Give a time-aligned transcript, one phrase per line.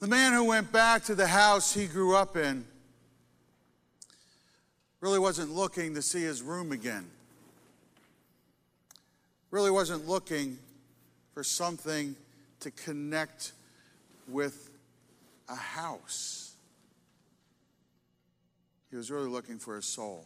[0.00, 2.64] The man who went back to the house he grew up in
[5.00, 7.06] really wasn't looking to see his room again.
[9.50, 10.58] Really wasn't looking
[11.32, 12.16] for something
[12.60, 13.52] to connect
[14.28, 14.70] with
[15.48, 16.54] a house.
[18.90, 20.24] He was really looking for his soul.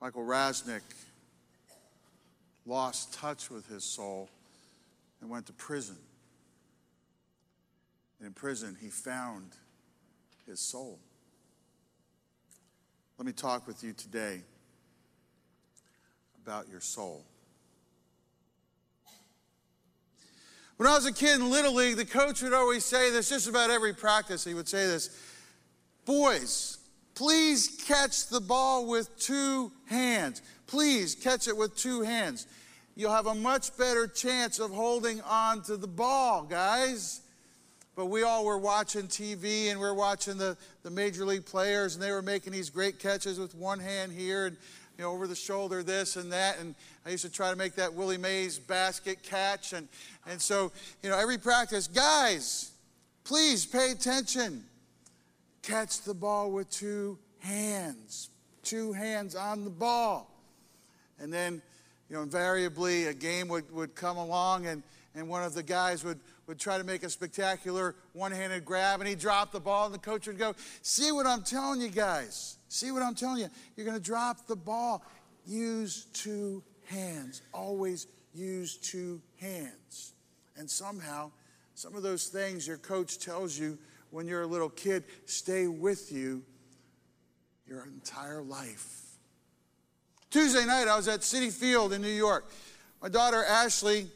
[0.00, 0.82] Michael Rasnick
[2.66, 4.28] lost touch with his soul
[5.20, 5.96] and went to prison.
[8.24, 9.52] In prison, he found
[10.46, 10.98] his soul.
[13.16, 14.42] Let me talk with you today
[16.44, 17.24] about your soul.
[20.76, 23.48] When I was a kid in Little League, the coach would always say this, just
[23.48, 25.10] about every practice, he would say this
[26.06, 26.78] Boys,
[27.14, 30.40] please catch the ball with two hands.
[30.66, 32.46] Please catch it with two hands.
[32.94, 37.22] You'll have a much better chance of holding on to the ball, guys.
[37.98, 41.96] But we all were watching TV and we are watching the, the major league players,
[41.96, 44.56] and they were making these great catches with one hand here and
[44.96, 46.60] you know, over the shoulder, this and that.
[46.60, 49.72] And I used to try to make that Willie Mays basket catch.
[49.72, 49.88] And,
[50.28, 50.70] and so,
[51.02, 52.70] you know, every practice, guys,
[53.24, 54.62] please pay attention.
[55.62, 58.30] Catch the ball with two hands,
[58.62, 60.30] two hands on the ball.
[61.18, 61.60] And then,
[62.08, 64.84] you know, invariably a game would, would come along and,
[65.16, 69.00] and one of the guys would, would try to make a spectacular one handed grab,
[69.00, 71.90] and he dropped the ball, and the coach would go, See what I'm telling you
[71.90, 72.56] guys.
[72.68, 73.48] See what I'm telling you.
[73.76, 75.04] You're going to drop the ball.
[75.46, 77.42] Use two hands.
[77.52, 80.14] Always use two hands.
[80.56, 81.30] And somehow,
[81.74, 83.78] some of those things your coach tells you
[84.10, 86.42] when you're a little kid stay with you
[87.66, 89.02] your entire life.
[90.30, 92.50] Tuesday night, I was at Citi Field in New York.
[93.02, 94.08] My daughter Ashley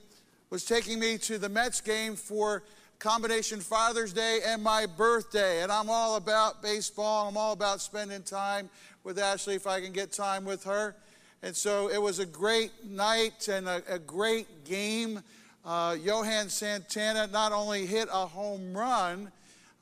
[0.53, 2.63] was taking me to the Mets game for
[2.99, 5.63] combination Father's Day and my birthday.
[5.63, 7.27] And I'm all about baseball.
[7.27, 8.69] I'm all about spending time
[9.03, 10.95] with Ashley if I can get time with her.
[11.43, 15.23] And so it was a great night and a, a great game.
[15.65, 19.33] Uh, Johan Santana not only hit a home run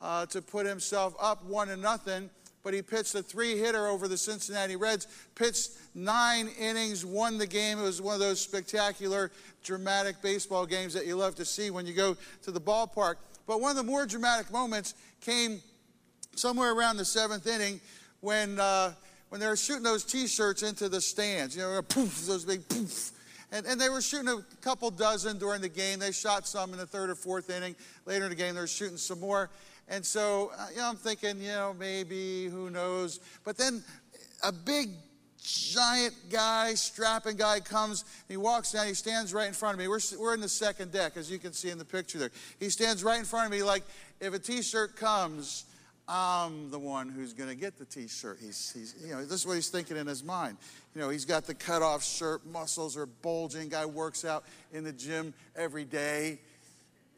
[0.01, 2.29] uh, to put himself up one to nothing,
[2.63, 7.47] but he pitched a three hitter over the Cincinnati Reds, pitched nine innings, won the
[7.47, 7.79] game.
[7.79, 9.31] It was one of those spectacular,
[9.63, 13.15] dramatic baseball games that you love to see when you go to the ballpark.
[13.47, 15.61] But one of the more dramatic moments came
[16.35, 17.81] somewhere around the seventh inning
[18.21, 18.93] when, uh,
[19.29, 21.55] when they were shooting those t shirts into the stands.
[21.55, 23.11] You know, poof, those big poof.
[23.53, 25.99] And, and, they were shooting a couple dozen during the game.
[25.99, 27.75] They shot some in the third or fourth inning.
[28.05, 29.49] Later in the game, they were shooting some more.
[29.89, 33.19] And so, uh, you know, I'm thinking, you know, maybe, who knows.
[33.43, 33.83] But then
[34.41, 34.91] a big,
[35.41, 39.87] giant guy, strapping guy comes, he walks down, he stands right in front of me.
[39.87, 42.31] We're, we're in the second deck, as you can see in the picture there.
[42.59, 43.83] He stands right in front of me like,
[44.19, 45.65] if a t-shirt comes,
[46.07, 48.37] I'm the one who's going to get the t-shirt.
[48.41, 50.57] He's, he's, you know, this is what he's thinking in his mind.
[50.93, 53.69] You know, he's got the cut-off shirt, muscles are bulging.
[53.69, 56.39] Guy works out in the gym every day.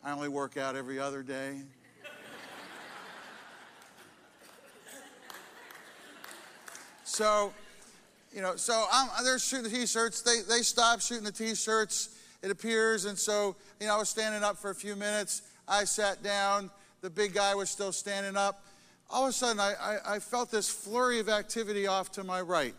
[0.04, 1.62] I only work out every other day.
[7.06, 7.54] So,
[8.34, 10.22] you know, so I'm, they're shooting the t-shirts.
[10.22, 13.06] They, they stop shooting the t-shirts, it appears.
[13.06, 15.44] And so, you know, I was standing up for a few minutes.
[15.68, 16.72] I sat down.
[17.02, 18.66] The big guy was still standing up.
[19.10, 22.42] All of a sudden, I, I, I felt this flurry of activity off to my
[22.42, 22.74] right.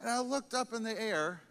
[0.00, 1.42] And I looked up in the air,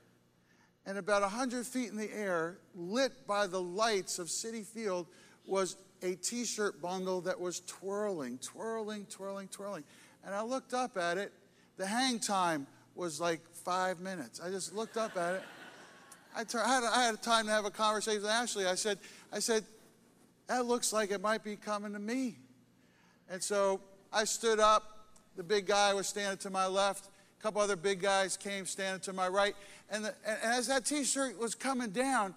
[0.85, 5.07] and about 100 feet in the air, lit by the lights of Citi Field,
[5.45, 9.83] was a t shirt bundle that was twirling, twirling, twirling, twirling.
[10.25, 11.31] And I looked up at it,
[11.81, 14.39] the hang time was like five minutes.
[14.39, 15.43] I just looked up at it.
[16.35, 18.67] I, t- I, had, I had time to have a conversation with Ashley.
[18.67, 18.99] I said,
[19.33, 19.65] I said,
[20.45, 22.37] that looks like it might be coming to me.
[23.31, 23.81] And so
[24.13, 24.83] I stood up.
[25.35, 27.09] The big guy was standing to my left.
[27.39, 29.55] A couple other big guys came standing to my right.
[29.89, 32.35] And, the, and as that t shirt was coming down,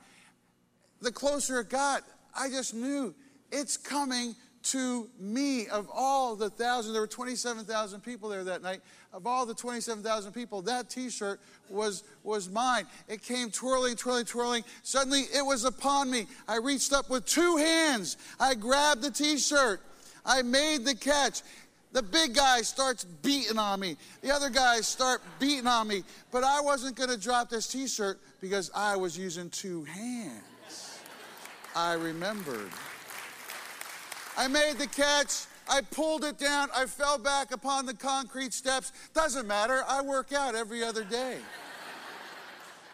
[1.03, 2.03] the closer it got,
[2.35, 3.15] I just knew
[3.53, 8.81] it's coming to me of all the thousands, there were 27,000 people there that night.
[9.13, 12.87] Of all the 27,000 people, that t shirt was, was mine.
[13.07, 14.65] It came twirling, twirling, twirling.
[14.83, 16.27] Suddenly it was upon me.
[16.49, 18.17] I reached up with two hands.
[18.41, 19.81] I grabbed the t shirt.
[20.25, 21.43] I made the catch.
[21.93, 23.97] The big guy starts beating on me.
[24.23, 26.03] The other guys start beating on me.
[26.33, 30.99] But I wasn't going to drop this t shirt because I was using two hands.
[31.77, 32.71] I remembered.
[34.37, 35.47] I made the catch.
[35.69, 36.69] I pulled it down.
[36.75, 38.93] I fell back upon the concrete steps.
[39.15, 39.83] Doesn't matter.
[39.89, 41.39] I work out every other day.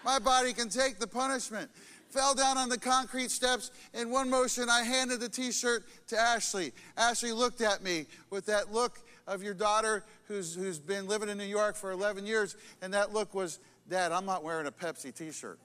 [0.04, 1.70] My body can take the punishment.
[2.08, 3.70] fell down on the concrete steps.
[3.94, 6.72] In one motion, I handed the t shirt to Ashley.
[6.96, 11.38] Ashley looked at me with that look of your daughter who's, who's been living in
[11.38, 15.14] New York for 11 years, and that look was, Dad, I'm not wearing a Pepsi
[15.14, 15.58] t shirt.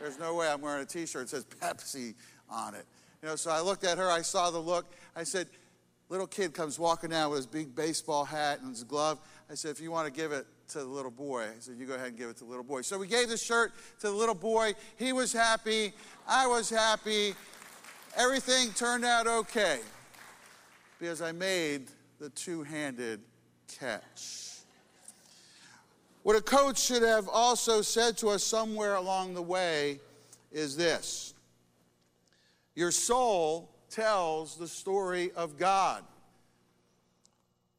[0.00, 2.14] There's no way I'm wearing a t shirt that says Pepsi
[2.50, 2.86] on it.
[3.22, 4.86] You know, so I looked at her, I saw the look.
[5.14, 5.46] I said,
[6.08, 9.18] Little kid comes walking down with his big baseball hat and his glove.
[9.50, 11.86] I said, If you want to give it to the little boy, I said, You
[11.86, 12.82] go ahead and give it to the little boy.
[12.82, 14.74] So we gave the shirt to the little boy.
[14.96, 15.92] He was happy.
[16.28, 17.34] I was happy.
[18.16, 19.78] Everything turned out okay
[20.98, 21.86] because I made
[22.18, 23.20] the two handed
[23.78, 24.58] catch.
[26.24, 29.98] What a coach should have also said to us somewhere along the way
[30.52, 31.31] is this
[32.74, 36.02] Your soul tells the story of God.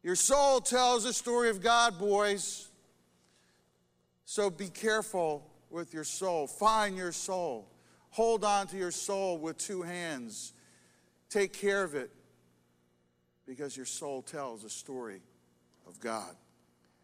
[0.04, 2.70] Your soul tells the story of God, boys.
[4.26, 6.46] So be careful with your soul.
[6.46, 7.68] Find your soul.
[8.12, 10.54] Hold on to your soul with two hands.
[11.30, 12.12] Take care of it
[13.48, 15.22] because your soul tells a story
[15.88, 16.36] of God.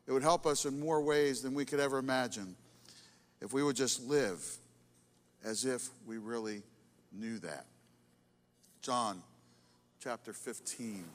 [0.07, 2.55] It would help us in more ways than we could ever imagine
[3.41, 4.43] if we would just live
[5.43, 6.61] as if we really
[7.11, 7.65] knew that.
[8.81, 9.21] John
[10.01, 11.05] chapter 15.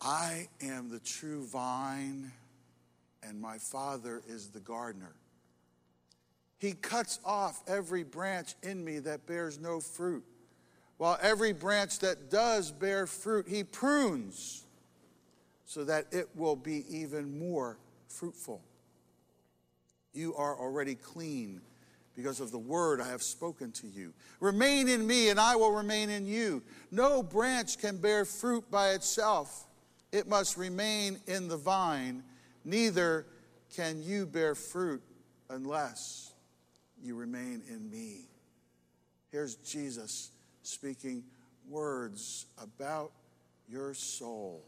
[0.00, 2.32] I am the true vine,
[3.22, 5.14] and my Father is the gardener.
[6.58, 10.24] He cuts off every branch in me that bears no fruit
[10.98, 14.64] while every branch that does bear fruit, he prunes
[15.64, 17.78] so that it will be even more
[18.08, 18.60] fruitful.
[20.12, 21.60] You are already clean
[22.18, 24.12] because of the word I have spoken to you.
[24.40, 26.64] Remain in me, and I will remain in you.
[26.90, 29.68] No branch can bear fruit by itself,
[30.10, 32.24] it must remain in the vine.
[32.64, 33.24] Neither
[33.76, 35.00] can you bear fruit
[35.48, 36.32] unless
[37.00, 38.26] you remain in me.
[39.30, 40.32] Here's Jesus
[40.64, 41.22] speaking
[41.68, 43.12] words about
[43.68, 44.64] your soul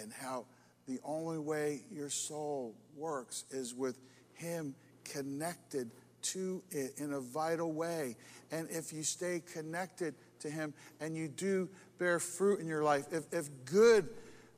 [0.00, 0.46] and how
[0.86, 3.98] the only way your soul works is with
[4.34, 5.90] Him connected
[6.22, 8.16] to it in a vital way.
[8.50, 13.06] And if you stay connected to Him and you do bear fruit in your life,
[13.10, 14.08] if, if good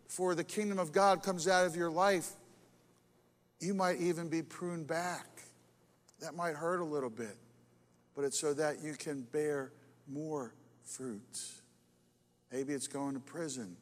[0.09, 2.31] for the kingdom of God comes out of your life,
[3.61, 5.27] you might even be pruned back.
[6.21, 7.37] That might hurt a little bit,
[8.15, 9.73] but it's so that you can bear
[10.09, 11.41] more fruit.
[12.53, 13.77] Maybe it's going to prison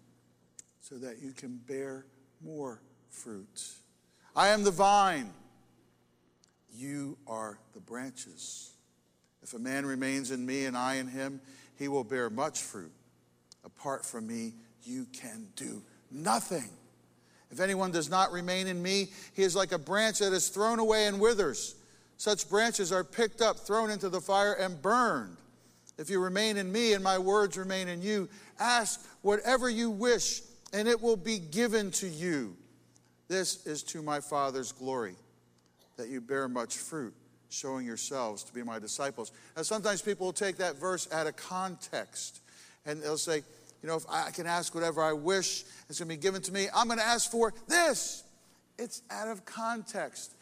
[0.81, 2.07] so that you can bear
[2.45, 3.63] more fruit.
[4.35, 5.31] I am the vine.
[6.73, 8.71] You are the branches.
[9.43, 11.41] If a man remains in me and I in him,
[11.77, 12.93] he will bear much fruit.
[13.65, 14.55] Apart from me,
[14.85, 16.69] you can do nothing.
[17.51, 20.79] If anyone does not remain in me, he is like a branch that is thrown
[20.79, 21.75] away and withers.
[22.17, 25.37] Such branches are picked up, thrown into the fire, and burned.
[25.99, 28.29] If you remain in me and my words remain in you,
[28.59, 30.43] ask whatever you wish,
[30.73, 32.57] and it will be given to you.
[33.29, 35.15] This is to my Father's glory,
[35.97, 37.15] that you bear much fruit,
[37.49, 39.33] showing yourselves to be my disciples.
[39.57, 42.41] Now, sometimes people will take that verse out of context,
[42.87, 43.43] and they'll say,
[43.83, 46.53] you know, if I can ask whatever I wish, it's going to be given to
[46.53, 46.69] me.
[46.75, 48.23] I'm going to ask for this.
[48.79, 50.35] It's out of context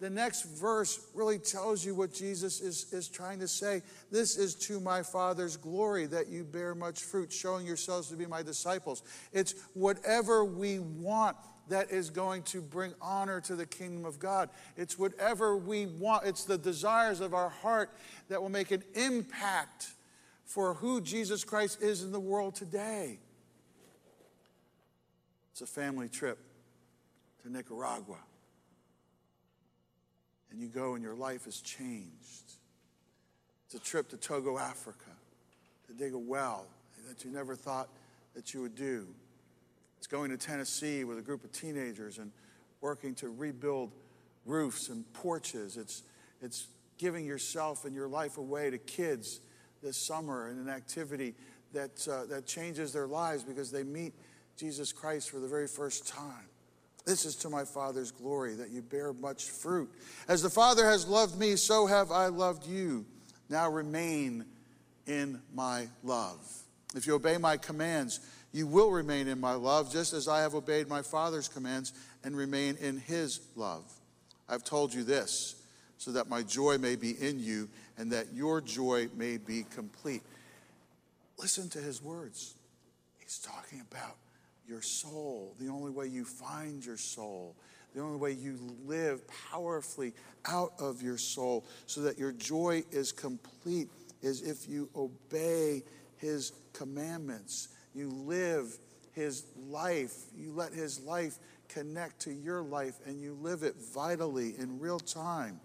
[0.00, 3.82] the next verse really tells you what Jesus is, is trying to say.
[4.10, 8.26] This is to my Father's glory that you bear much fruit, showing yourselves to be
[8.26, 9.02] my disciples.
[9.32, 11.36] It's whatever we want
[11.68, 14.50] that is going to bring honor to the kingdom of God.
[14.76, 17.90] It's whatever we want, it's the desires of our heart
[18.28, 19.88] that will make an impact
[20.44, 23.18] for who Jesus Christ is in the world today.
[25.52, 26.38] It's a family trip
[27.42, 28.18] to Nicaragua
[30.50, 32.52] and you go and your life is changed.
[33.66, 35.10] It's a trip to Togo, Africa,
[35.86, 36.66] to dig a well
[37.08, 37.88] that you never thought
[38.34, 39.06] that you would do.
[39.98, 42.32] It's going to Tennessee with a group of teenagers and
[42.80, 43.92] working to rebuild
[44.46, 45.76] roofs and porches.
[45.76, 46.02] It's,
[46.40, 49.40] it's giving yourself and your life away to kids
[49.82, 51.34] this summer in an activity
[51.72, 54.14] that, uh, that changes their lives because they meet
[54.56, 56.48] Jesus Christ for the very first time.
[57.04, 59.90] This is to my Father's glory, that you bear much fruit.
[60.28, 63.06] As the Father has loved me, so have I loved you.
[63.48, 64.44] Now remain
[65.06, 66.38] in my love.
[66.94, 68.20] If you obey my commands,
[68.52, 71.92] you will remain in my love, just as I have obeyed my Father's commands
[72.24, 73.84] and remain in his love.
[74.48, 75.56] I've told you this,
[75.98, 80.22] so that my joy may be in you and that your joy may be complete.
[81.38, 82.54] Listen to his words.
[83.18, 84.16] He's talking about
[84.66, 87.54] your soul, the only way you find your soul,
[87.94, 90.12] the only way you live powerfully
[90.46, 93.88] out of your soul so that your joy is complete
[94.22, 95.82] is if you obey
[96.18, 97.68] his commandments.
[97.94, 98.76] You live
[99.12, 100.14] his life.
[100.36, 104.98] You let his life connect to your life and you live it vitally in real
[104.98, 105.60] time.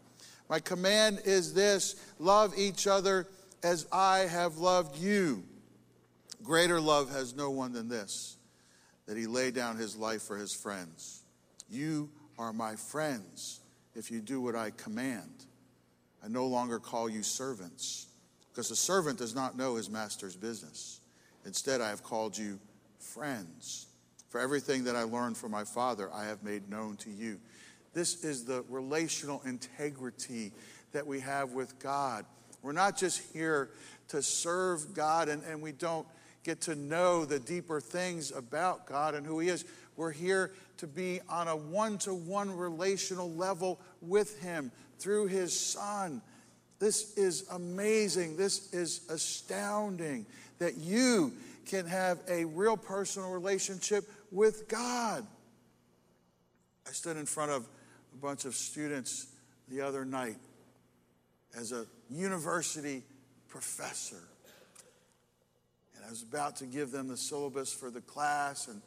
[0.49, 3.27] My command is this love each other
[3.63, 5.43] as I have loved you.
[6.43, 8.37] Greater love has no one than this
[9.05, 11.23] that he laid down his life for his friends.
[11.69, 13.59] You are my friends
[13.95, 15.45] if you do what I command.
[16.23, 18.07] I no longer call you servants
[18.49, 20.99] because a servant does not know his master's business.
[21.45, 22.59] Instead, I have called you
[22.99, 23.87] friends.
[24.29, 27.39] For everything that I learned from my Father, I have made known to you.
[27.93, 30.51] This is the relational integrity
[30.91, 32.25] that we have with God.
[32.63, 33.69] We're not just here
[34.07, 36.07] to serve God and, and we don't
[36.43, 39.65] get to know the deeper things about God and who He is.
[39.95, 45.57] We're here to be on a one to one relational level with Him through His
[45.57, 46.21] Son.
[46.79, 48.35] This is amazing.
[48.35, 50.25] This is astounding
[50.59, 51.33] that you
[51.65, 55.25] can have a real personal relationship with God.
[56.87, 57.67] I stood in front of
[58.13, 59.27] a bunch of students
[59.69, 60.35] the other night
[61.57, 63.03] as a university
[63.47, 64.23] professor.
[65.95, 68.81] And I was about to give them the syllabus for the class and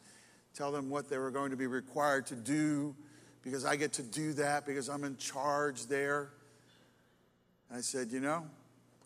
[0.53, 2.95] tell them what they were going to be required to do
[3.43, 6.29] because I get to do that because I'm in charge there.
[7.69, 8.45] And I said, You know,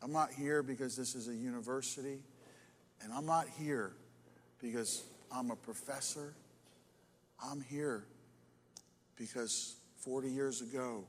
[0.01, 2.20] I'm not here because this is a university,
[3.03, 3.93] and I'm not here
[4.62, 6.34] because I'm a professor.
[7.43, 8.03] I'm here
[9.17, 11.03] because 40 years ago,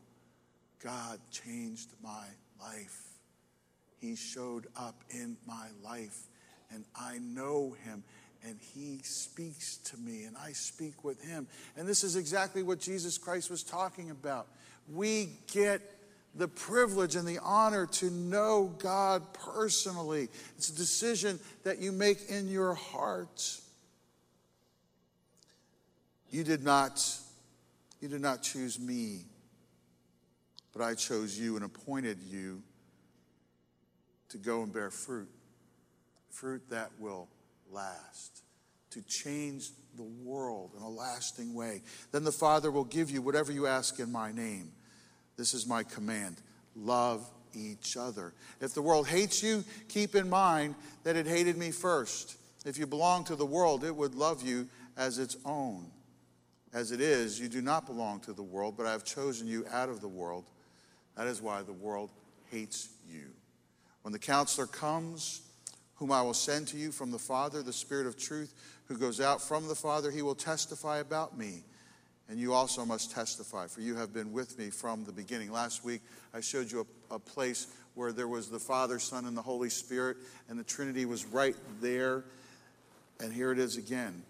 [0.82, 2.26] God changed my
[2.60, 3.02] life.
[4.00, 6.26] He showed up in my life,
[6.72, 8.02] and I know Him,
[8.44, 11.46] and He speaks to me, and I speak with Him.
[11.76, 14.48] And this is exactly what Jesus Christ was talking about.
[14.92, 15.80] We get
[16.34, 20.28] the privilege and the honor to know God personally.
[20.56, 23.60] It's a decision that you make in your heart.
[26.30, 27.00] You did not
[28.00, 29.26] you did not choose me,
[30.72, 32.62] but I chose you and appointed you
[34.30, 35.28] to go and bear fruit,
[36.28, 37.28] fruit that will
[37.70, 38.42] last,
[38.90, 41.82] to change the world in a lasting way.
[42.10, 44.72] Then the Father will give you whatever you ask in my name.
[45.42, 46.36] This is my command
[46.76, 48.32] love each other.
[48.60, 52.36] If the world hates you, keep in mind that it hated me first.
[52.64, 55.86] If you belong to the world, it would love you as its own.
[56.72, 59.66] As it is, you do not belong to the world, but I have chosen you
[59.72, 60.44] out of the world.
[61.16, 62.10] That is why the world
[62.52, 63.24] hates you.
[64.02, 65.42] When the counselor comes,
[65.96, 68.54] whom I will send to you from the Father, the Spirit of truth,
[68.86, 71.64] who goes out from the Father, he will testify about me.
[72.32, 75.52] And you also must testify, for you have been with me from the beginning.
[75.52, 76.00] Last week,
[76.32, 79.68] I showed you a, a place where there was the Father, Son, and the Holy
[79.68, 80.16] Spirit,
[80.48, 82.24] and the Trinity was right there.
[83.20, 84.22] And here it is again.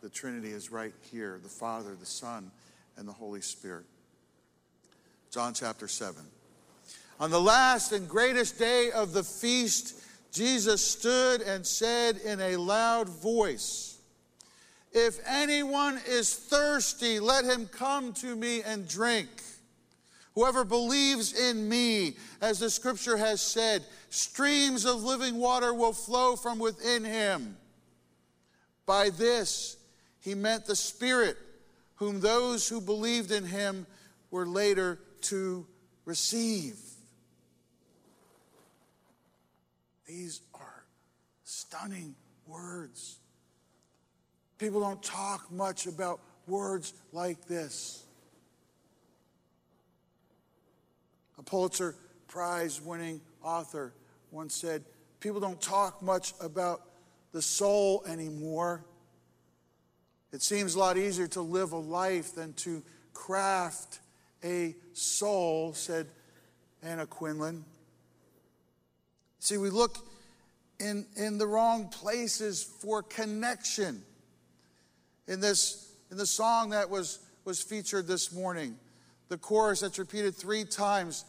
[0.00, 2.50] The Trinity is right here the Father, the Son,
[2.96, 3.84] and the Holy Spirit.
[5.30, 6.24] John chapter 7.
[7.20, 12.56] On the last and greatest day of the feast, Jesus stood and said in a
[12.56, 13.98] loud voice,
[14.92, 19.28] If anyone is thirsty, let him come to me and drink.
[20.34, 26.36] Whoever believes in me, as the scripture has said, streams of living water will flow
[26.36, 27.56] from within him.
[28.86, 29.76] By this,
[30.20, 31.36] he meant the Spirit,
[31.96, 33.86] whom those who believed in him
[34.30, 35.66] were later to
[36.04, 36.78] receive.
[40.06, 40.84] These are
[41.44, 42.14] stunning
[42.46, 43.18] words.
[44.62, 48.04] People don't talk much about words like this.
[51.36, 51.96] A Pulitzer
[52.28, 53.92] Prize winning author
[54.30, 54.84] once said,
[55.18, 56.82] People don't talk much about
[57.32, 58.84] the soul anymore.
[60.30, 63.98] It seems a lot easier to live a life than to craft
[64.44, 66.06] a soul, said
[66.84, 67.64] Anna Quindlen.
[69.40, 69.98] See, we look
[70.78, 74.04] in, in the wrong places for connection.
[75.28, 78.76] In this, in the song that was, was featured this morning,
[79.28, 81.24] the chorus that's repeated three times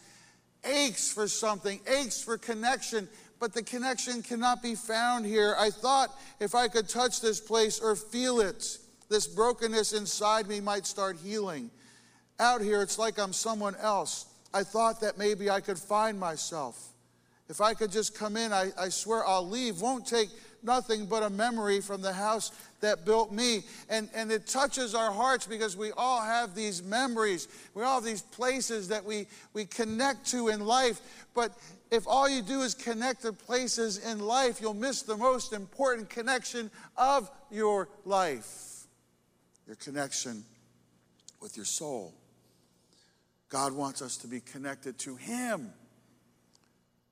[0.66, 3.08] aches for something, aches for connection,
[3.40, 5.56] but the connection cannot be found here.
[5.60, 6.10] I thought
[6.40, 8.78] if I could touch this place or feel it,
[9.10, 11.70] this brokenness inside me might start healing.
[12.40, 14.28] Out here, it's like I'm someone else.
[14.54, 16.94] I thought that maybe I could find myself.
[17.50, 19.82] If I could just come in, I, I swear I'll leave.
[19.82, 20.30] Won't take
[20.64, 22.52] nothing but a memory from the house
[22.82, 23.64] that built me.
[23.90, 27.48] And, and it touches our hearts because we all have these memories.
[27.74, 31.02] We all have these places that we, we connect to in life.
[31.34, 31.58] But
[31.92, 36.10] if all you do is connect to places in life, you'll miss the most important
[36.10, 38.74] connection of your life
[39.68, 40.44] your connection
[41.42, 42.14] with your soul.
[43.50, 45.72] God wants us to be connected to Him.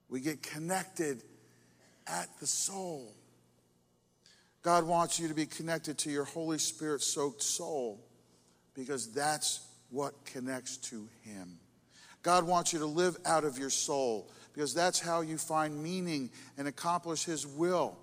[0.10, 1.24] We get connected
[2.08, 3.14] at the soul.
[4.62, 8.00] God wants you to be connected to your Holy Spirit soaked soul
[8.76, 11.58] because that's what connects to Him.
[12.22, 16.30] God wants you to live out of your soul because that's how you find meaning
[16.58, 17.98] and accomplish His will.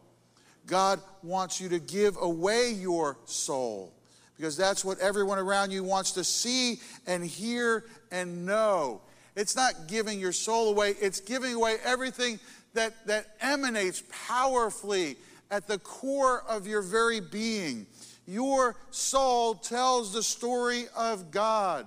[0.66, 3.94] God wants you to give away your soul
[4.36, 9.00] because that's what everyone around you wants to see and hear and know.
[9.36, 12.40] It's not giving your soul away, it's giving away everything
[12.74, 15.16] that, that emanates powerfully
[15.50, 17.86] at the core of your very being.
[18.26, 21.86] Your soul tells the story of God.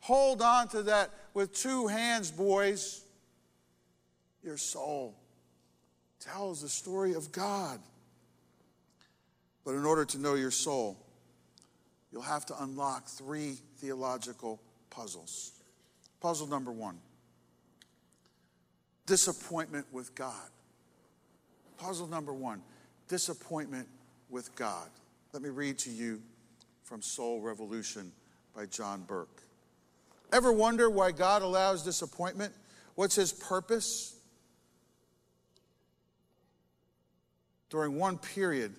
[0.00, 3.02] Hold on to that with two hands, boys.
[4.42, 5.14] Your soul
[6.20, 7.80] tells the story of God.
[9.64, 10.98] But in order to know your soul,
[12.12, 15.52] you'll have to unlock three theological puzzles.
[16.20, 16.98] Puzzle number one
[19.06, 20.48] disappointment with God.
[21.76, 22.62] Puzzle number one
[23.08, 23.88] disappointment
[24.30, 24.88] with God.
[25.32, 26.22] Let me read to you
[26.82, 28.12] from Soul Revolution
[28.54, 29.42] by John Burke.
[30.32, 32.52] Ever wonder why God allows disappointment?
[32.94, 34.16] What's his purpose?
[37.70, 38.74] During one period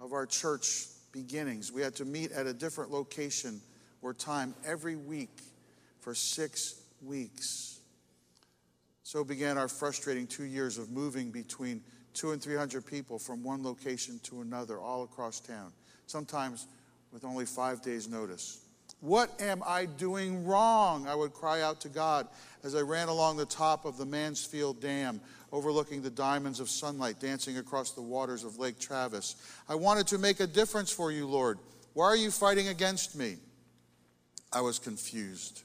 [0.00, 3.60] of our church beginnings, we had to meet at a different location
[4.02, 5.40] or time every week
[6.00, 7.80] for six weeks.
[9.02, 11.82] So began our frustrating two years of moving between
[12.16, 15.70] two and three hundred people from one location to another all across town,
[16.06, 16.66] sometimes
[17.12, 18.62] with only five days' notice.
[19.00, 21.06] What am I doing wrong?
[21.06, 22.26] I would cry out to God
[22.64, 25.20] as I ran along the top of the Mansfield Dam,
[25.52, 29.36] overlooking the diamonds of sunlight dancing across the waters of Lake Travis.
[29.68, 31.58] I wanted to make a difference for you, Lord.
[31.92, 33.36] Why are you fighting against me?
[34.52, 35.62] I was confused.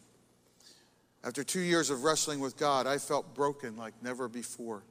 [1.23, 4.83] After two years of wrestling with God, I felt broken like never before.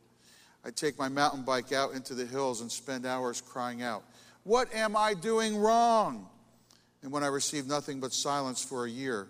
[0.65, 4.05] I'd take my mountain bike out into the hills and spend hours crying out,
[4.45, 6.29] What am I doing wrong?
[7.03, 9.29] And when I received nothing but silence for a year,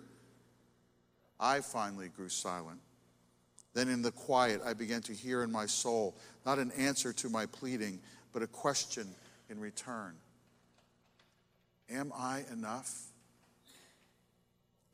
[1.39, 2.79] I finally grew silent.
[3.73, 7.29] Then in the quiet, I began to hear in my soul not an answer to
[7.29, 7.99] my pleading,
[8.33, 9.07] but a question
[9.49, 10.15] in return
[11.89, 13.07] Am I enough?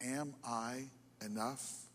[0.01, 0.85] Am I
[1.25, 1.86] enough?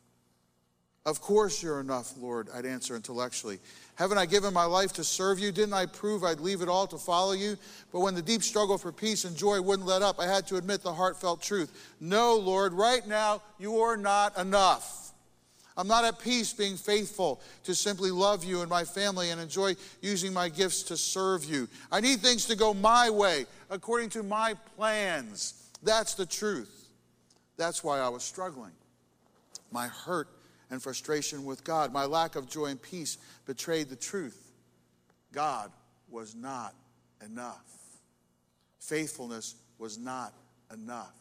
[1.04, 3.58] Of course you're enough, Lord, I'd answer intellectually.
[3.96, 5.50] Haven't I given my life to serve you?
[5.50, 7.56] Didn't I prove I'd leave it all to follow you?
[7.92, 10.56] But when the deep struggle for peace and joy wouldn't let up, I had to
[10.56, 11.96] admit the heartfelt truth.
[12.00, 15.12] No, Lord, right now you are not enough.
[15.76, 19.74] I'm not at peace being faithful to simply love you and my family and enjoy
[20.02, 21.68] using my gifts to serve you.
[21.90, 25.54] I need things to go my way, according to my plans.
[25.82, 26.88] That's the truth.
[27.56, 28.72] That's why I was struggling.
[29.72, 30.28] My hurt
[30.72, 31.92] and frustration with God.
[31.92, 34.50] My lack of joy and peace betrayed the truth.
[35.30, 35.70] God
[36.11, 36.74] was not
[37.24, 37.62] enough.
[38.80, 40.32] Faithfulness was not
[40.72, 41.14] enough.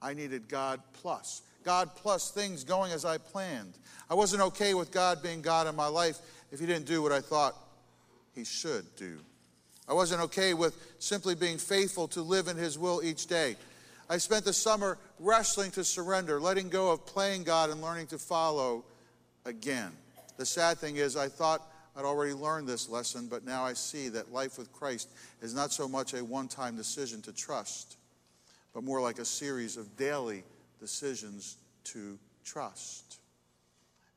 [0.00, 1.42] I needed God plus.
[1.64, 3.74] God plus things going as I planned.
[4.08, 6.18] I wasn't okay with God being God in my life
[6.50, 7.54] if He didn't do what I thought
[8.34, 9.18] He should do.
[9.86, 13.56] I wasn't okay with simply being faithful to live in His will each day.
[14.08, 18.18] I spent the summer wrestling to surrender, letting go of playing God and learning to
[18.18, 18.84] follow
[19.44, 19.90] again.
[20.36, 21.62] The sad thing is, I thought
[21.96, 25.08] I'd already learned this lesson, but now I see that life with Christ
[25.40, 27.96] is not so much a one time decision to trust,
[28.74, 30.44] but more like a series of daily
[30.78, 33.18] decisions to trust.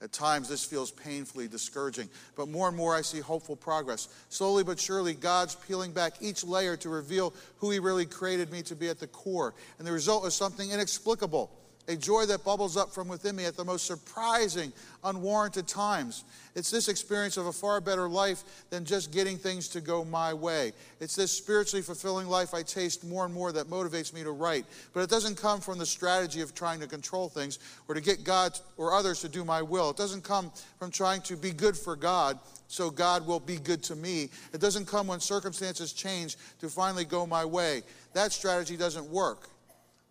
[0.02, 4.08] At times, this feels painfully discouraging, but more and more I see hopeful progress.
[4.30, 8.62] Slowly but surely, God's peeling back each layer to reveal who He really created me
[8.64, 9.54] to be at the core.
[9.78, 11.52] And the result is something inexplicable
[11.90, 14.72] a joy that bubbles up from within me at the most surprising,
[15.04, 16.24] unwarranted times.
[16.54, 20.32] It's this experience of a far better life than just getting things to go my
[20.32, 20.74] way.
[21.00, 24.66] It's this spiritually fulfilling life I taste more and more that motivates me to write.
[24.94, 28.24] But it doesn't come from the strategy of trying to control things or to get
[28.24, 29.90] God or others to do my will.
[29.90, 33.82] It doesn't come from trying to be good for God so God will be good
[33.84, 34.30] to me.
[34.54, 37.82] It doesn't come when circumstances change to finally go my way.
[38.14, 39.50] That strategy doesn't work.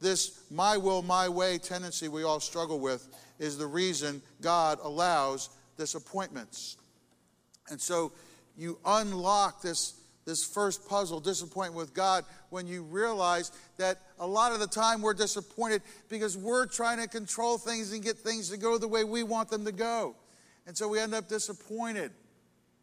[0.01, 3.09] This my will, my way tendency we all struggle with
[3.39, 6.77] is the reason God allows disappointments.
[7.71, 8.13] And so
[8.57, 9.95] you unlock this
[10.29, 15.01] this first puzzle, disappointment with God, when you realize that a lot of the time
[15.01, 15.81] we're disappointed
[16.11, 19.49] because we're trying to control things and get things to go the way we want
[19.49, 20.15] them to go.
[20.67, 22.13] And so we end up disappointed.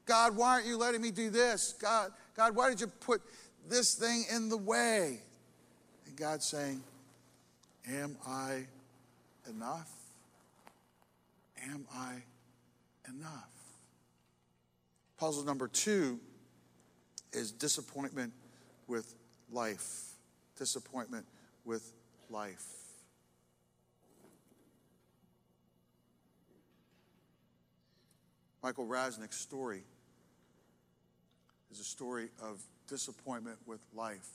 [0.08, 1.75] God, why aren't you letting me do this?
[1.80, 3.21] God, God, why did you put
[3.69, 5.19] this thing in the way?
[6.08, 6.82] And God's saying,
[7.88, 8.65] Am I
[9.48, 9.91] enough?
[11.69, 12.15] Am I
[13.08, 13.52] enough?
[15.17, 16.19] Puzzle number two
[17.32, 18.34] is disappointment
[18.88, 19.13] with
[19.52, 20.13] life.
[20.58, 21.26] Disappointment
[21.63, 21.93] with
[22.30, 22.65] life.
[28.63, 29.84] Michael Rasnick's story
[31.71, 34.28] is a story of disappointment with life.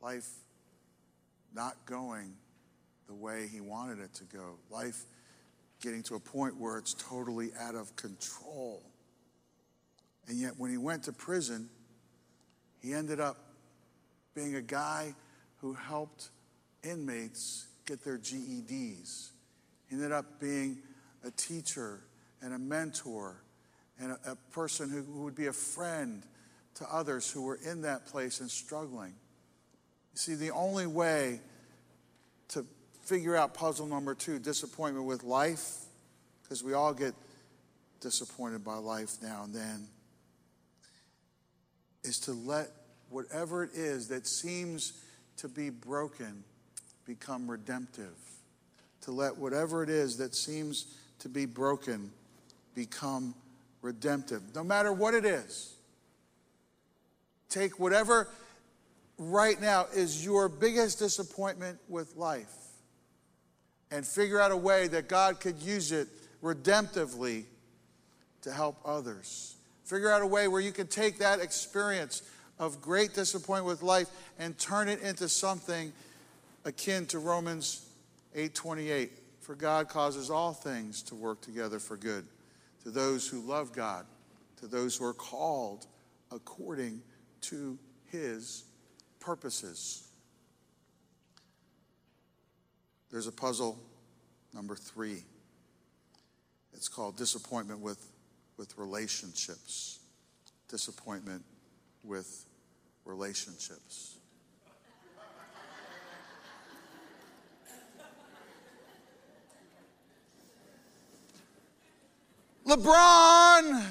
[0.00, 0.28] Life
[1.54, 2.34] not going
[3.06, 4.56] the way he wanted it to go.
[4.70, 5.04] Life
[5.80, 8.82] getting to a point where it's totally out of control.
[10.28, 11.68] And yet, when he went to prison,
[12.80, 13.36] he ended up
[14.34, 15.14] being a guy
[15.56, 16.30] who helped
[16.84, 19.30] inmates get their GEDs.
[19.88, 20.78] He ended up being
[21.24, 22.00] a teacher
[22.40, 23.42] and a mentor
[23.98, 26.22] and a, a person who, who would be a friend
[26.74, 29.14] to others who were in that place and struggling.
[30.20, 31.40] See, the only way
[32.48, 32.66] to
[33.04, 35.66] figure out puzzle number two, disappointment with life,
[36.42, 37.14] because we all get
[38.02, 39.86] disappointed by life now and then
[42.04, 42.68] is to let
[43.08, 44.92] whatever it is that seems
[45.38, 46.44] to be broken
[47.06, 48.12] become redemptive.
[49.04, 52.10] To let whatever it is that seems to be broken
[52.74, 53.34] become
[53.80, 55.72] redemptive, no matter what it is.
[57.48, 58.28] Take whatever
[59.20, 62.54] right now is your biggest disappointment with life
[63.90, 66.08] and figure out a way that God could use it
[66.42, 67.44] redemptively
[68.40, 69.56] to help others.
[69.84, 72.22] Figure out a way where you can take that experience
[72.58, 75.92] of great disappointment with life and turn it into something
[76.64, 77.82] akin to Romans
[78.34, 79.10] 8:28.
[79.40, 82.26] For God causes all things to work together for good
[82.84, 84.06] to those who love God,
[84.60, 85.86] to those who are called
[86.30, 87.02] according
[87.42, 88.64] to his
[89.20, 90.08] purposes.
[93.10, 93.78] There's a puzzle
[94.54, 95.22] number 3.
[96.72, 98.10] It's called disappointment with
[98.60, 100.00] with relationships,
[100.68, 101.42] disappointment
[102.04, 102.44] with
[103.06, 104.18] relationships.
[112.66, 113.82] LeBron,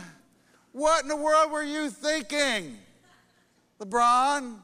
[0.72, 2.78] what in the world were you thinking?
[3.80, 4.60] LeBron,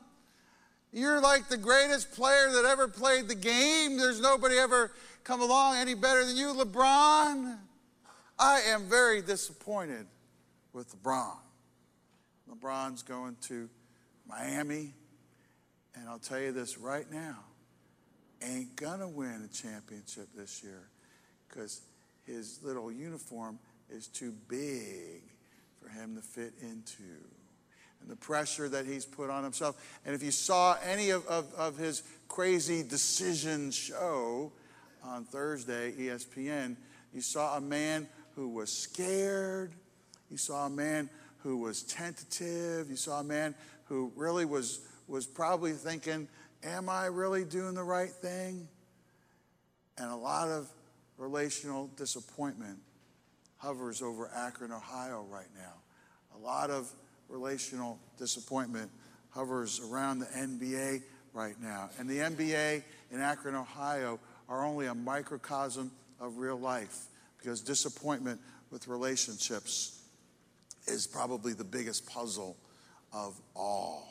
[0.96, 3.98] you're like the greatest player that ever played the game.
[3.98, 4.92] There's nobody ever
[5.24, 7.58] come along any better than you, LeBron.
[8.40, 10.08] I am very disappointed
[10.74, 11.36] with LeBron.
[12.50, 13.70] LeBron's going to
[14.28, 14.94] Miami,
[15.96, 17.40] and I'll tell you this right now
[18.44, 20.90] ain't gonna win a championship this year
[21.48, 21.82] because
[22.26, 25.22] his little uniform is too big
[25.82, 27.04] for him to fit into.
[28.06, 29.76] And the pressure that he's put on himself.
[30.06, 34.52] And if you saw any of, of, of his crazy decision show
[35.04, 36.76] on Thursday, ESPN,
[37.16, 39.74] you saw a man who was scared.
[40.30, 42.92] You saw a man who was tentative.
[42.92, 46.28] You saw a man who really was, was probably thinking,
[46.64, 48.68] Am I really doing the right thing?
[49.98, 50.68] And a lot of
[51.18, 52.78] relational disappointment
[53.58, 55.74] hovers over Akron, Ohio right now.
[56.36, 56.92] A lot of
[57.36, 58.90] relational disappointment
[59.30, 61.02] hovers around the NBA
[61.34, 61.90] right now.
[62.00, 68.40] And the NBA in Akron, Ohio are only a microcosm of real life because disappointment
[68.72, 70.02] with relationships
[70.88, 72.56] is probably the biggest puzzle
[73.12, 74.08] of all.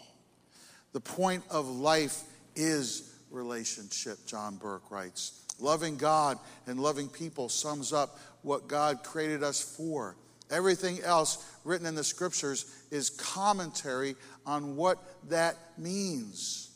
[0.92, 5.40] The point of life is relationship, John Burke writes.
[5.58, 10.16] Loving God and loving people sums up what God created us for.
[10.50, 16.70] Everything else written in the scriptures is commentary on what that means.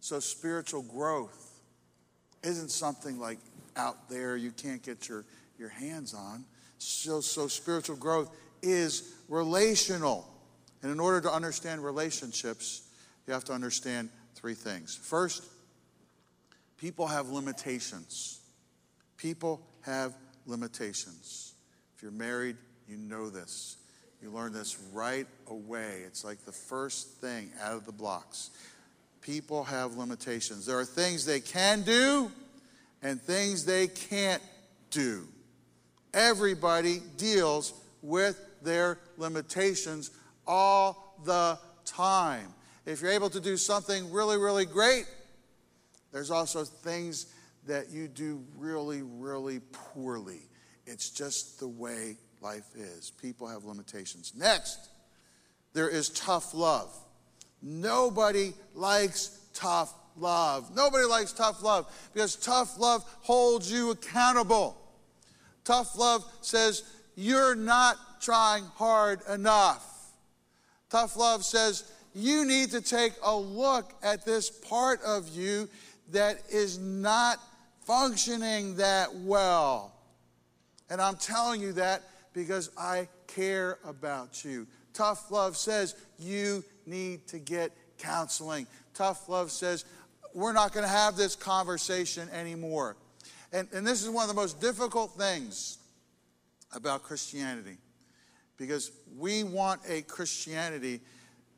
[0.00, 1.60] So, spiritual growth
[2.42, 3.38] isn't something like
[3.76, 5.24] out there you can't get your
[5.58, 6.44] your hands on.
[6.78, 8.30] So, so spiritual growth
[8.62, 10.28] is relational.
[10.82, 12.82] And in order to understand relationships,
[13.26, 14.94] you have to understand three things.
[14.94, 15.44] First,
[16.76, 18.40] people have limitations.
[19.16, 20.14] People have
[20.46, 21.54] limitations.
[21.96, 22.56] If you're married,
[22.88, 23.76] you know this.
[24.22, 26.02] You learn this right away.
[26.06, 28.50] It's like the first thing out of the blocks.
[29.20, 30.66] People have limitations.
[30.66, 32.30] There are things they can do
[33.02, 34.42] and things they can't
[34.90, 35.28] do.
[36.12, 40.10] Everybody deals with their limitations
[40.46, 42.48] all the time.
[42.86, 45.06] If you're able to do something really, really great,
[46.12, 47.26] there's also things
[47.66, 50.42] that you do really, really poorly.
[50.86, 53.10] It's just the way life is.
[53.10, 54.34] People have limitations.
[54.36, 54.90] Next,
[55.72, 56.94] there is tough love.
[57.62, 60.70] Nobody likes tough love.
[60.76, 64.76] Nobody likes tough love because tough love holds you accountable.
[65.64, 66.82] Tough love says,
[67.16, 70.12] You're not trying hard enough.
[70.90, 75.68] Tough love says, You need to take a look at this part of you
[76.12, 77.38] that is not
[77.86, 79.92] functioning that well.
[80.90, 82.02] And I'm telling you that
[82.34, 84.66] because I care about you.
[84.92, 88.66] Tough love says you need to get counseling.
[88.92, 89.86] Tough love says
[90.34, 92.96] we're not going to have this conversation anymore.
[93.52, 95.78] And, and this is one of the most difficult things
[96.74, 97.78] about Christianity
[98.56, 101.00] because we want a Christianity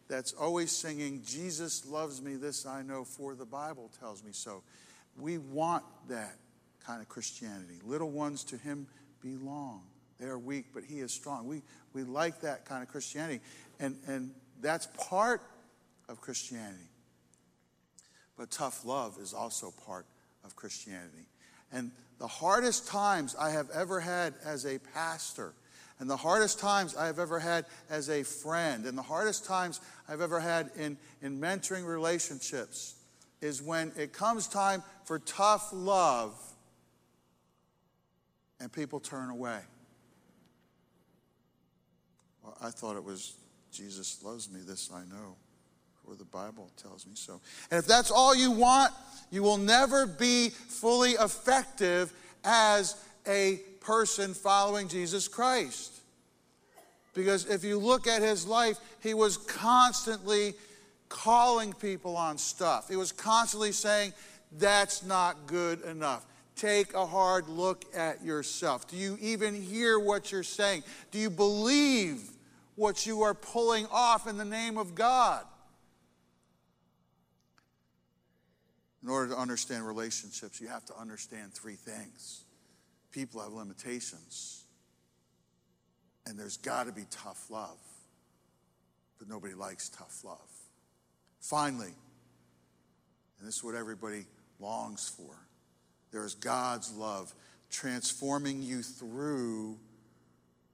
[0.08, 4.62] that's always singing, Jesus loves me, this I know, for the Bible tells me so.
[5.18, 6.36] We want that
[6.84, 7.80] kind of Christianity.
[7.82, 8.86] Little ones to him
[9.20, 9.82] belong.
[10.18, 11.46] They are weak, but he is strong.
[11.46, 13.40] We, we like that kind of Christianity.
[13.78, 15.42] And, and that's part
[16.08, 16.88] of Christianity.
[18.36, 20.06] But tough love is also part
[20.44, 21.28] of Christianity.
[21.72, 25.52] And the hardest times I have ever had as a pastor,
[25.98, 29.80] and the hardest times I have ever had as a friend, and the hardest times
[30.08, 32.94] I've ever had in, in mentoring relationships
[33.40, 36.34] is when it comes time for tough love
[38.60, 39.60] and people turn away.
[42.46, 43.34] Well, I thought it was
[43.72, 45.34] Jesus loves me, this I know,
[46.04, 47.40] for the Bible tells me so.
[47.70, 48.92] And if that's all you want,
[49.30, 52.12] you will never be fully effective
[52.44, 55.92] as a person following Jesus Christ.
[57.12, 60.54] Because if you look at his life, he was constantly
[61.08, 62.88] calling people on stuff.
[62.88, 64.12] He was constantly saying,
[64.52, 66.24] That's not good enough.
[66.54, 68.88] Take a hard look at yourself.
[68.88, 70.84] Do you even hear what you're saying?
[71.10, 72.30] Do you believe
[72.76, 75.44] what you are pulling off in the name of God?
[79.02, 82.44] In order to understand relationships, you have to understand three things.
[83.12, 84.64] People have limitations,
[86.26, 87.78] and there's got to be tough love,
[89.18, 90.38] but nobody likes tough love.
[91.40, 91.94] Finally,
[93.38, 94.24] and this is what everybody
[94.58, 95.36] longs for
[96.16, 97.34] there is God's love
[97.70, 99.78] transforming you through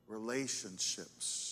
[0.06, 1.51] relationships.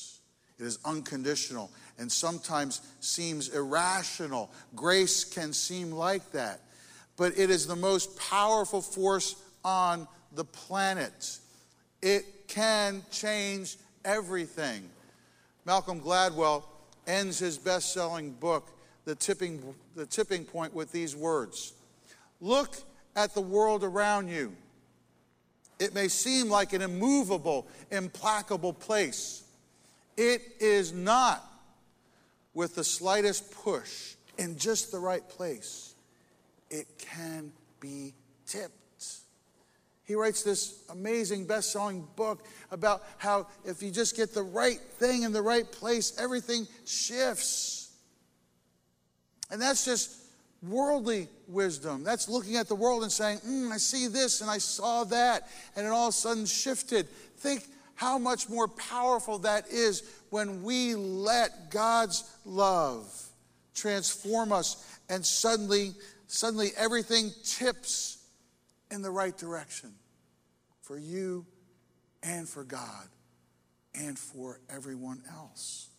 [0.61, 4.51] It is unconditional and sometimes seems irrational.
[4.77, 6.61] Grace can seem like that,
[7.16, 11.38] but it is the most powerful force on the planet.
[12.03, 14.88] It can change everything.
[15.64, 16.64] Malcolm Gladwell
[17.07, 18.68] ends his best selling book,
[19.07, 21.73] the tipping, the tipping Point, with these words
[22.42, 22.77] Look
[23.16, 24.55] at the world around you.
[25.79, 29.44] It may seem like an immovable, implacable place.
[30.20, 31.42] It is not
[32.52, 35.94] with the slightest push in just the right place.
[36.68, 38.12] It can be
[38.44, 38.74] tipped.
[40.04, 44.78] He writes this amazing best selling book about how if you just get the right
[44.98, 47.90] thing in the right place, everything shifts.
[49.50, 50.14] And that's just
[50.62, 52.04] worldly wisdom.
[52.04, 55.48] That's looking at the world and saying, mm, I see this and I saw that,
[55.76, 57.09] and it all of a sudden shifted.
[57.38, 57.64] Think
[58.00, 63.06] how much more powerful that is when we let God's love
[63.74, 65.92] transform us and suddenly
[66.26, 68.24] suddenly everything tips
[68.90, 69.92] in the right direction
[70.80, 71.44] for you
[72.22, 73.06] and for God
[73.94, 75.90] and for everyone else.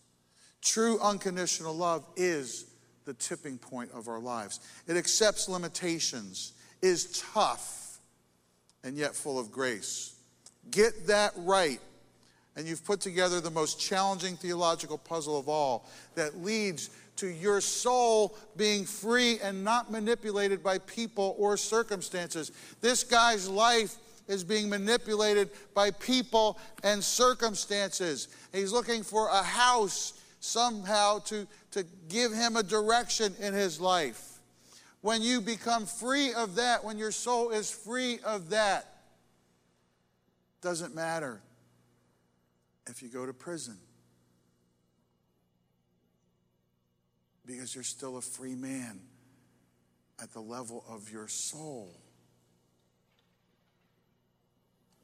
[0.60, 2.66] True unconditional love is
[3.04, 4.58] the tipping point of our lives.
[4.88, 8.00] It accepts limitations, is tough,
[8.82, 10.16] and yet full of grace.
[10.70, 11.80] Get that right,
[12.56, 17.60] and you've put together the most challenging theological puzzle of all that leads to your
[17.60, 22.52] soul being free and not manipulated by people or circumstances.
[22.80, 23.96] This guy's life
[24.28, 28.28] is being manipulated by people and circumstances.
[28.52, 34.38] He's looking for a house somehow to, to give him a direction in his life.
[35.00, 38.86] When you become free of that, when your soul is free of that,
[40.60, 41.40] doesn't matter
[42.88, 43.76] if you go to prison.
[47.46, 49.00] Because you're still a free man
[50.22, 51.92] at the level of your soul.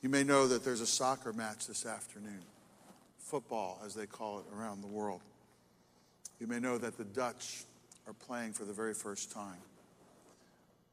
[0.00, 2.42] You may know that there's a soccer match this afternoon
[3.18, 5.20] football, as they call it around the world.
[6.40, 7.64] You may know that the Dutch
[8.06, 9.58] are playing for the very first time.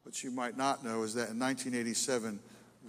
[0.03, 2.39] What you might not know is that in 1987,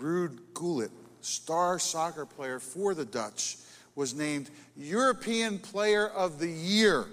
[0.00, 3.56] Ruud Gullit, star soccer player for the Dutch,
[3.96, 7.06] was named European Player of the Year.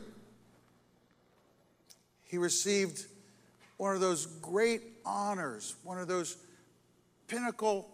[2.25, 3.05] He received
[3.77, 6.37] one of those great honors, one of those
[7.27, 7.89] pinnacle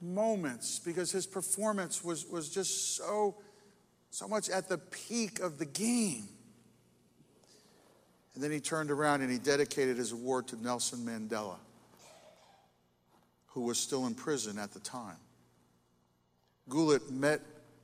[0.00, 3.36] moments, because his performance was, was just so,
[4.10, 6.26] so much at the peak of the game.
[8.34, 11.56] And then he turned around and he dedicated his award to Nelson Mandela,
[13.48, 15.16] who was still in prison at the time.
[16.68, 17.40] Gullit met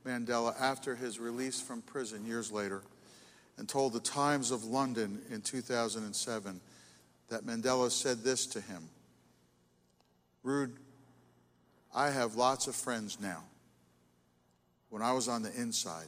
[0.07, 2.81] Mandela after his release from prison years later
[3.57, 6.61] and told the Times of London in 2007
[7.29, 8.89] that Mandela said this to him
[10.45, 10.71] Ruud,
[11.93, 13.43] I have lots of friends now.
[14.89, 16.07] When I was on the inside,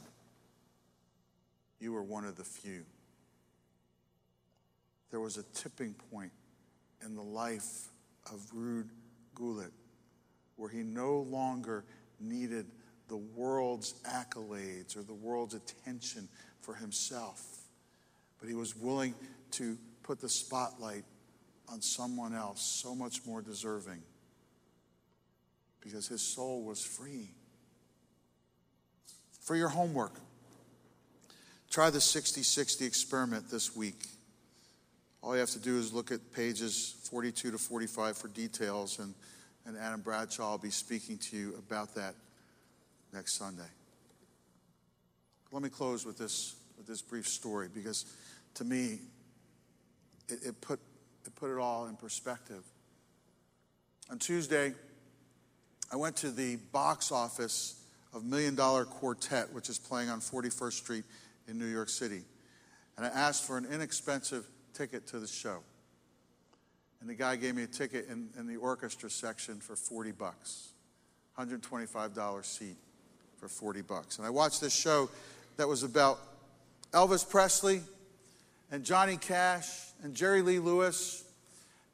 [1.78, 2.84] you were one of the few.
[5.10, 6.32] There was a tipping point
[7.04, 7.88] in the life
[8.32, 8.88] of Ruud
[9.34, 9.72] Gullit
[10.56, 11.84] where he no longer
[12.20, 12.66] needed
[13.10, 16.28] the world's accolades or the world's attention
[16.62, 17.44] for himself,
[18.38, 19.14] but he was willing
[19.50, 21.04] to put the spotlight
[21.68, 24.00] on someone else so much more deserving
[25.80, 27.30] because his soul was free.
[29.40, 30.12] For your homework,
[31.68, 34.06] try the 60 60 experiment this week.
[35.20, 39.14] All you have to do is look at pages 42 to 45 for details, and,
[39.66, 42.14] and Adam Bradshaw will be speaking to you about that
[43.12, 43.62] next Sunday.
[45.52, 48.06] Let me close with this, with this brief story because
[48.54, 48.98] to me,
[50.28, 50.78] it, it, put,
[51.26, 52.62] it put it all in perspective.
[54.10, 54.72] On Tuesday,
[55.92, 60.72] I went to the box office of Million Dollar Quartet, which is playing on 41st
[60.72, 61.04] Street
[61.48, 62.22] in New York City.
[62.96, 65.58] And I asked for an inexpensive ticket to the show.
[67.00, 70.68] And the guy gave me a ticket in, in the orchestra section for 40 bucks,
[71.38, 72.76] $125 seat
[73.40, 74.18] for 40 bucks.
[74.18, 75.08] And I watched this show
[75.56, 76.20] that was about
[76.92, 77.80] Elvis Presley
[78.70, 79.66] and Johnny Cash
[80.02, 81.24] and Jerry Lee Lewis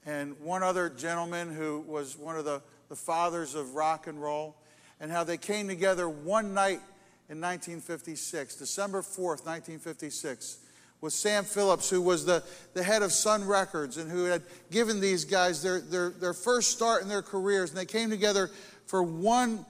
[0.04, 4.56] and one other gentleman who was one of the, the fathers of rock and roll,
[4.98, 6.80] and how they came together one night
[7.28, 10.58] in 1956, December 4th, 1956,
[11.00, 12.42] with Sam Phillips, who was the,
[12.74, 16.70] the head of Sun Records and who had given these guys their, their, their first
[16.70, 17.70] start in their careers.
[17.70, 18.50] And they came together
[18.86, 19.64] for one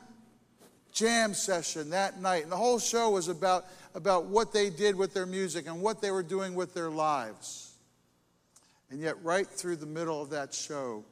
[0.97, 2.43] jam session that night.
[2.43, 6.01] And the whole show was about, about what they did with their music and what
[6.01, 7.75] they were doing with their lives.
[8.91, 11.05] And yet, right through the middle of that show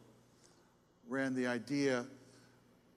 [1.09, 2.07] ran the idea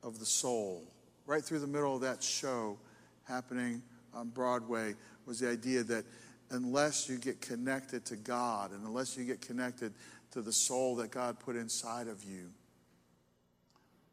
[0.01, 0.83] of the soul.
[1.25, 2.77] Right through the middle of that show
[3.25, 3.81] happening
[4.13, 4.93] on Broadway
[5.25, 6.05] was the idea that
[6.51, 9.93] unless you get connected to God and unless you get connected
[10.31, 12.49] to the soul that God put inside of you,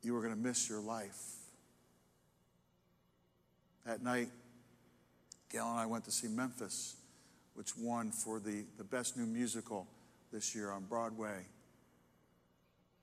[0.03, 1.44] you are going to miss your life.
[3.87, 4.29] That night,
[5.51, 6.97] Gail and I went to see Memphis,
[7.55, 9.87] which won for the, the best new musical
[10.33, 11.47] this year on Broadway.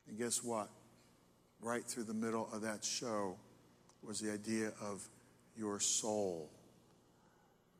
[0.08, 0.70] And guess what?
[1.62, 3.38] Right through the middle of that show
[4.02, 5.08] was the idea of
[5.56, 6.50] your soul.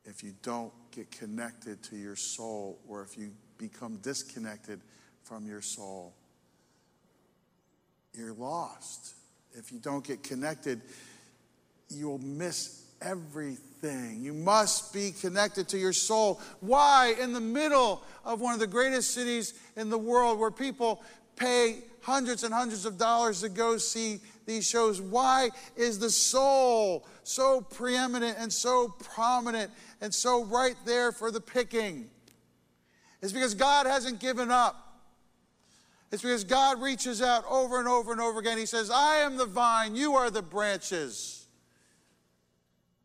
[0.05, 4.79] If you don't get connected to your soul, or if you become disconnected
[5.23, 6.13] from your soul,
[8.13, 9.15] you're lost.
[9.53, 10.81] If you don't get connected,
[11.89, 14.21] you'll miss everything.
[14.21, 16.39] You must be connected to your soul.
[16.59, 17.15] Why?
[17.19, 21.03] In the middle of one of the greatest cities in the world where people
[21.35, 25.01] pay hundreds and hundreds of dollars to go see these shows.
[25.01, 31.41] Why is the soul so preeminent and so prominent and so right there for the
[31.41, 32.09] picking?
[33.21, 34.87] It's because God hasn't given up.
[36.11, 38.57] It's because God reaches out over and over and over again.
[38.57, 41.40] He says, I am the vine, you are the branches.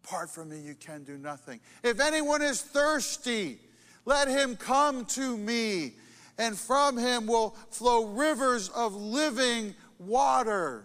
[0.07, 1.59] Apart from me, you can do nothing.
[1.83, 3.59] If anyone is thirsty,
[4.05, 5.95] let him come to me,
[6.39, 10.85] and from him will flow rivers of living water.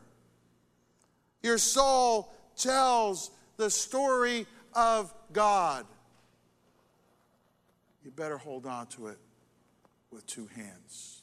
[1.44, 5.86] Your soul tells the story of God.
[8.04, 9.20] You better hold on to it
[10.10, 11.22] with two hands.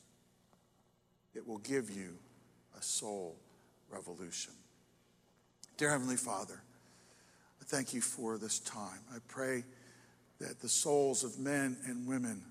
[1.35, 2.17] It will give you
[2.79, 3.37] a soul
[3.91, 4.53] revolution.
[5.77, 6.63] Dear Heavenly Father,
[7.65, 9.01] thank you for this time.
[9.15, 9.65] I pray
[10.41, 12.43] that the souls of men and women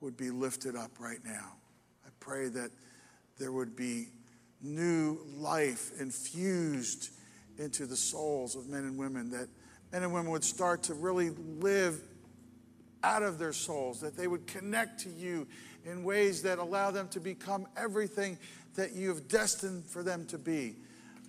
[0.00, 1.54] would be lifted up right now.
[2.04, 2.70] I pray that
[3.38, 4.08] there would be
[4.62, 7.10] new life infused
[7.58, 9.48] into the souls of men and women, that
[9.92, 12.00] men and women would start to really live
[13.02, 15.46] out of their souls, that they would connect to you
[15.84, 18.38] in ways that allow them to become everything
[18.74, 20.74] that you have destined for them to be.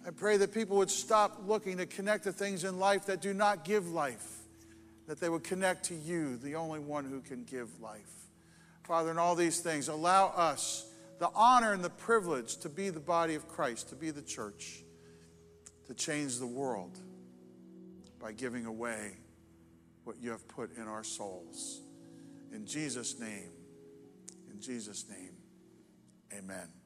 [0.08, 3.34] I pray that people would stop looking to connect to things in life that do
[3.34, 4.26] not give life,
[5.06, 8.14] that they would connect to you, the only one who can give life.
[8.84, 10.90] Father, in all these things, allow us
[11.20, 14.82] the honor and the privilege to be the body of Christ, to be the church,
[15.88, 16.98] to change the world
[18.18, 19.12] by giving away
[20.06, 21.82] what you have put in our souls.
[22.54, 23.52] In Jesus' name,
[24.54, 25.34] in Jesus' name,
[26.32, 26.77] amen.